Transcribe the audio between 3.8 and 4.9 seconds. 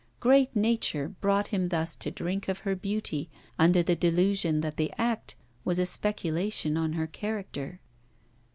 the delusion that